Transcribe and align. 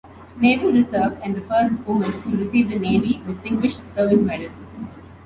Naval 0.37 0.71
Reserve 0.71 1.19
and 1.23 1.35
the 1.35 1.41
first 1.41 1.73
woman 1.85 2.11
to 2.23 2.35
receive 2.35 2.69
the 2.71 2.79
Navy 2.79 3.21
Distinguished 3.27 3.81
Service 3.95 4.23
Medal. 4.23 4.49